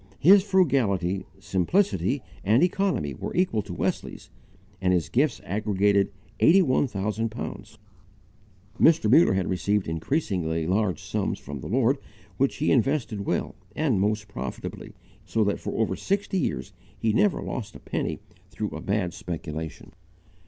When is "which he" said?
12.37-12.71